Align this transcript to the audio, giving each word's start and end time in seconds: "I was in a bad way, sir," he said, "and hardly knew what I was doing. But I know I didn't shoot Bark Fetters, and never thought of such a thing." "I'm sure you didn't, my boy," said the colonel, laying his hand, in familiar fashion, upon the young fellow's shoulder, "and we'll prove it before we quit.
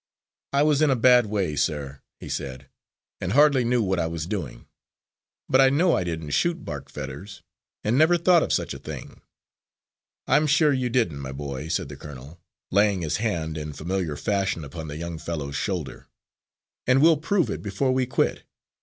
"I 0.51 0.63
was 0.63 0.81
in 0.81 0.89
a 0.89 0.95
bad 0.95 1.27
way, 1.27 1.55
sir," 1.55 2.01
he 2.19 2.27
said, 2.27 2.67
"and 3.19 3.33
hardly 3.33 3.63
knew 3.63 3.83
what 3.83 3.99
I 3.99 4.07
was 4.07 4.25
doing. 4.25 4.65
But 5.47 5.61
I 5.61 5.69
know 5.69 5.95
I 5.95 6.03
didn't 6.03 6.31
shoot 6.31 6.65
Bark 6.65 6.89
Fetters, 6.89 7.43
and 7.83 7.99
never 7.99 8.17
thought 8.17 8.41
of 8.41 8.51
such 8.51 8.73
a 8.73 8.79
thing." 8.79 9.21
"I'm 10.25 10.47
sure 10.47 10.73
you 10.73 10.89
didn't, 10.89 11.19
my 11.19 11.31
boy," 11.31 11.67
said 11.67 11.87
the 11.87 11.97
colonel, 11.97 12.39
laying 12.71 13.03
his 13.03 13.17
hand, 13.17 13.59
in 13.59 13.73
familiar 13.73 14.17
fashion, 14.17 14.63
upon 14.63 14.87
the 14.87 14.97
young 14.97 15.19
fellow's 15.19 15.55
shoulder, 15.55 16.07
"and 16.87 16.99
we'll 17.03 17.17
prove 17.17 17.51
it 17.51 17.61
before 17.61 17.91
we 17.91 18.07
quit. 18.07 18.41